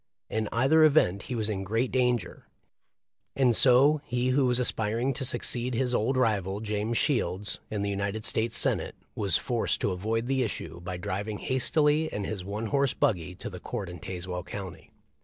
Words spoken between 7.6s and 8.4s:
in the United